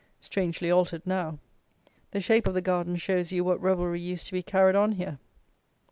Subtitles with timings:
[0.19, 1.37] Strangely altered now.
[2.09, 5.19] The shape of the garden shows you what revelry used to be carried on here.